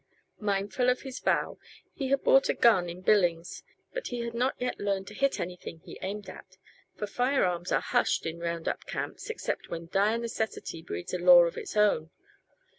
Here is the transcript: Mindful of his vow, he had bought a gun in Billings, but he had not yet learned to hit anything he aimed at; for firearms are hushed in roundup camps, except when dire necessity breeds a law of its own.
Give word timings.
Mindful 0.39 0.89
of 0.89 1.01
his 1.03 1.19
vow, 1.19 1.59
he 1.93 2.07
had 2.09 2.23
bought 2.23 2.49
a 2.49 2.55
gun 2.55 2.89
in 2.89 3.01
Billings, 3.01 3.61
but 3.93 4.07
he 4.07 4.21
had 4.21 4.33
not 4.33 4.55
yet 4.59 4.79
learned 4.79 5.05
to 5.09 5.13
hit 5.13 5.39
anything 5.39 5.77
he 5.81 5.99
aimed 6.01 6.27
at; 6.27 6.57
for 6.95 7.05
firearms 7.05 7.71
are 7.71 7.81
hushed 7.81 8.25
in 8.25 8.39
roundup 8.39 8.87
camps, 8.87 9.29
except 9.29 9.69
when 9.69 9.89
dire 9.91 10.17
necessity 10.17 10.81
breeds 10.81 11.13
a 11.13 11.19
law 11.19 11.43
of 11.43 11.55
its 11.55 11.77
own. 11.77 12.09